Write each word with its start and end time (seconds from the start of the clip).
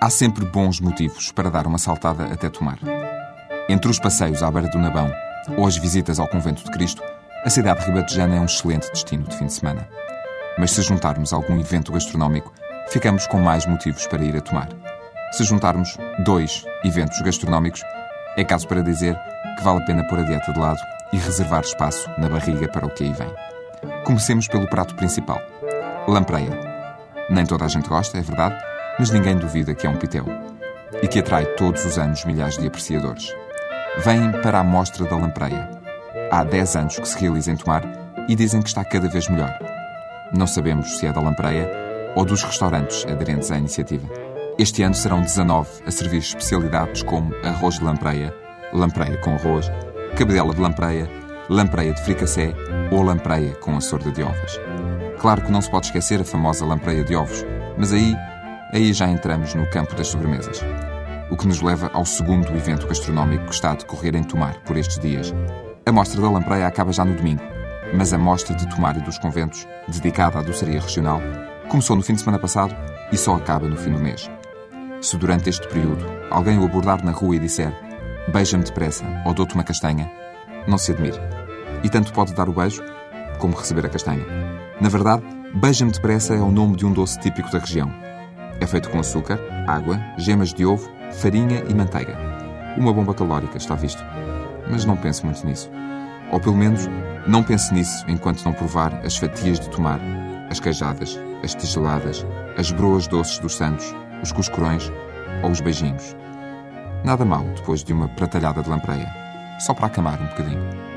Há 0.00 0.10
sempre 0.10 0.44
bons 0.44 0.80
motivos 0.80 1.32
para 1.32 1.50
dar 1.50 1.66
uma 1.66 1.78
saltada 1.78 2.24
até 2.24 2.50
Tomar. 2.50 2.78
Entre 3.68 3.90
os 3.90 3.98
passeios 3.98 4.42
à 4.42 4.50
beira 4.50 4.68
do 4.68 4.78
Nabão 4.78 5.10
ou 5.56 5.66
as 5.66 5.76
visitas 5.76 6.18
ao 6.18 6.28
Convento 6.28 6.62
de 6.64 6.70
Cristo, 6.70 7.02
a 7.44 7.48
cidade 7.48 7.84
ribatejana 7.86 8.36
é 8.36 8.40
um 8.40 8.44
excelente 8.44 8.90
destino 8.90 9.24
de 9.24 9.36
fim 9.36 9.46
de 9.46 9.52
semana. 9.52 9.88
Mas 10.58 10.72
se 10.72 10.82
juntarmos 10.82 11.32
algum 11.32 11.58
evento 11.58 11.92
gastronómico, 11.92 12.52
ficamos 12.88 13.26
com 13.26 13.38
mais 13.38 13.66
motivos 13.66 14.06
para 14.06 14.22
ir 14.22 14.36
a 14.36 14.40
Tomar. 14.40 14.68
Se 15.32 15.44
juntarmos 15.44 15.96
dois 16.24 16.64
eventos 16.84 17.20
gastronómicos, 17.22 17.82
é 18.36 18.44
caso 18.44 18.68
para 18.68 18.82
dizer 18.82 19.18
que 19.56 19.64
vale 19.64 19.82
a 19.82 19.86
pena 19.86 20.06
pôr 20.08 20.18
a 20.18 20.22
dieta 20.22 20.52
de 20.52 20.58
lado 20.58 20.80
e 21.12 21.16
reservar 21.16 21.62
espaço 21.62 22.10
na 22.18 22.28
barriga 22.28 22.68
para 22.68 22.86
o 22.86 22.90
que 22.90 23.04
aí 23.04 23.12
vem. 23.12 23.32
Comecemos 24.04 24.48
pelo 24.48 24.68
prato 24.68 24.94
principal: 24.96 25.40
lampreia. 26.06 26.74
Nem 27.30 27.46
toda 27.46 27.64
a 27.64 27.68
gente 27.68 27.88
gosta, 27.88 28.18
é 28.18 28.20
verdade, 28.20 28.54
mas 28.98 29.10
ninguém 29.10 29.36
duvida 29.36 29.74
que 29.74 29.86
é 29.86 29.90
um 29.90 29.96
pitel. 29.96 30.26
E 31.02 31.08
que 31.08 31.18
atrai 31.18 31.44
todos 31.54 31.84
os 31.84 31.98
anos 31.98 32.24
milhares 32.24 32.56
de 32.56 32.66
apreciadores. 32.66 33.34
Vêm 34.04 34.32
para 34.42 34.60
a 34.60 34.64
Mostra 34.64 35.04
da 35.04 35.16
Lampreia. 35.16 35.70
Há 36.30 36.44
10 36.44 36.76
anos 36.76 36.98
que 36.98 37.08
se 37.08 37.18
realiza 37.18 37.52
em 37.52 37.56
Tomar 37.56 37.82
e 38.28 38.34
dizem 38.34 38.62
que 38.62 38.68
está 38.68 38.84
cada 38.84 39.08
vez 39.08 39.28
melhor. 39.28 39.56
Não 40.32 40.46
sabemos 40.46 40.98
se 40.98 41.06
é 41.06 41.12
da 41.12 41.20
Lampreia 41.20 41.70
ou 42.14 42.24
dos 42.24 42.42
restaurantes 42.42 43.04
aderentes 43.06 43.50
à 43.50 43.58
iniciativa. 43.58 44.08
Este 44.58 44.82
ano 44.82 44.94
serão 44.94 45.20
19 45.20 45.68
a 45.84 45.90
servir 45.90 46.18
especialidades 46.18 47.02
como 47.02 47.34
arroz 47.44 47.78
de 47.78 47.84
lampreia, 47.84 48.32
lampreia 48.72 49.16
com 49.18 49.34
arroz, 49.34 49.70
cabidela 50.16 50.54
de 50.54 50.60
lampreia, 50.60 51.10
lampreia 51.48 51.92
de 51.92 52.00
fricassé 52.02 52.54
ou 52.92 53.02
lampreia 53.02 53.54
com 53.56 53.76
a 53.76 53.80
sorda 53.80 54.12
de 54.12 54.22
ovos. 54.22 54.60
Claro 55.18 55.42
que 55.42 55.50
não 55.50 55.60
se 55.60 55.70
pode 55.70 55.86
esquecer 55.86 56.20
a 56.20 56.24
famosa 56.24 56.64
lampreia 56.64 57.02
de 57.02 57.16
ovos, 57.16 57.44
mas 57.76 57.92
aí, 57.92 58.14
aí 58.74 58.92
já 58.92 59.08
entramos 59.08 59.54
no 59.54 59.66
campo 59.70 59.94
das 59.94 60.08
sobremesas. 60.08 60.60
O 61.30 61.36
que 61.36 61.46
nos 61.46 61.62
leva 61.62 61.90
ao 61.94 62.04
segundo 62.04 62.54
evento 62.56 62.88
gastronómico 62.88 63.46
que 63.46 63.54
está 63.54 63.70
a 63.70 63.76
decorrer 63.76 64.16
em 64.16 64.24
Tomar 64.24 64.60
por 64.64 64.76
estes 64.76 64.98
dias. 64.98 65.32
A 65.86 65.92
Mostra 65.92 66.20
da 66.20 66.28
Lampreia 66.28 66.66
acaba 66.66 66.92
já 66.92 67.04
no 67.04 67.14
domingo, 67.14 67.42
mas 67.96 68.12
a 68.12 68.18
Mostra 68.18 68.54
de 68.56 68.68
Tomar 68.68 68.96
e 68.96 69.00
dos 69.00 69.16
Conventos, 69.16 69.66
dedicada 69.86 70.40
à 70.40 70.42
doçaria 70.42 70.80
regional, 70.80 71.20
começou 71.68 71.94
no 71.94 72.02
fim 72.02 72.14
de 72.14 72.20
semana 72.20 72.38
passado 72.38 72.74
e 73.12 73.16
só 73.16 73.36
acaba 73.36 73.68
no 73.68 73.76
fim 73.76 73.92
do 73.92 74.00
mês. 74.00 74.28
Se 75.00 75.16
durante 75.16 75.48
este 75.48 75.68
período 75.68 76.04
alguém 76.30 76.58
o 76.58 76.64
abordar 76.64 77.04
na 77.04 77.12
rua 77.12 77.36
e 77.36 77.38
disser 77.38 77.72
beija-me 78.32 78.64
depressa 78.64 79.04
ou 79.24 79.32
dou-te 79.34 79.54
uma 79.54 79.62
castanha, 79.62 80.10
não 80.66 80.78
se 80.78 80.90
admire. 80.90 81.20
E 81.84 81.88
tanto 81.88 82.12
pode 82.12 82.34
dar 82.34 82.48
o 82.48 82.52
beijo 82.52 82.82
como 83.38 83.56
receber 83.56 83.86
a 83.86 83.90
castanha. 83.90 84.24
Na 84.80 84.88
verdade, 84.88 85.22
beija-me 85.54 85.92
depressa 85.92 86.34
é 86.34 86.40
o 86.40 86.50
nome 86.50 86.76
de 86.76 86.84
um 86.84 86.92
doce 86.92 87.20
típico 87.20 87.50
da 87.52 87.58
região. 87.58 87.92
É 88.60 88.66
feito 88.66 88.90
com 88.90 89.00
açúcar, 89.00 89.38
água, 89.66 90.00
gemas 90.16 90.52
de 90.52 90.64
ovo, 90.64 90.90
farinha 91.12 91.62
e 91.68 91.74
manteiga. 91.74 92.16
Uma 92.76 92.92
bomba 92.92 93.14
calórica, 93.14 93.56
está 93.56 93.74
visto. 93.74 94.02
Mas 94.70 94.84
não 94.84 94.96
pense 94.96 95.24
muito 95.24 95.46
nisso. 95.46 95.70
Ou 96.32 96.40
pelo 96.40 96.56
menos, 96.56 96.88
não 97.26 97.42
pense 97.42 97.72
nisso 97.72 98.04
enquanto 98.08 98.44
não 98.44 98.52
provar 98.52 98.94
as 99.04 99.16
fatias 99.16 99.60
de 99.60 99.68
tomar, 99.68 100.00
as 100.50 100.60
queijadas, 100.60 101.18
as 101.42 101.54
tigeladas, 101.54 102.24
as 102.56 102.70
broas 102.70 103.06
doces 103.06 103.38
dos 103.38 103.56
santos, 103.56 103.94
os 104.22 104.32
cuscurões 104.32 104.90
ou 105.42 105.50
os 105.50 105.60
beijinhos. 105.60 106.16
Nada 107.04 107.24
mal 107.24 107.44
depois 107.54 107.84
de 107.84 107.92
uma 107.92 108.08
pratalhada 108.08 108.62
de 108.62 108.70
lampreia. 108.70 109.12
Só 109.60 109.74
para 109.74 109.86
acamar 109.86 110.20
um 110.20 110.26
bocadinho. 110.26 110.93